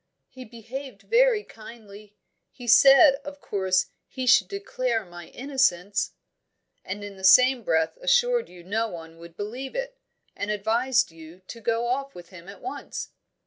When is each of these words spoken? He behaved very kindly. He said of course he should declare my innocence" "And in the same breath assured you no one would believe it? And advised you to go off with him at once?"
He 0.29 0.45
behaved 0.45 1.03
very 1.03 1.43
kindly. 1.43 2.15
He 2.51 2.65
said 2.65 3.17
of 3.23 3.39
course 3.39 3.91
he 4.07 4.25
should 4.25 4.47
declare 4.47 5.05
my 5.05 5.27
innocence" 5.27 6.13
"And 6.83 7.03
in 7.03 7.17
the 7.17 7.23
same 7.23 7.61
breath 7.61 7.99
assured 8.01 8.49
you 8.49 8.63
no 8.63 8.87
one 8.87 9.19
would 9.19 9.37
believe 9.37 9.75
it? 9.75 9.99
And 10.35 10.49
advised 10.49 11.11
you 11.11 11.41
to 11.41 11.61
go 11.61 11.85
off 11.85 12.15
with 12.15 12.29
him 12.29 12.49
at 12.49 12.63
once?" 12.63 13.11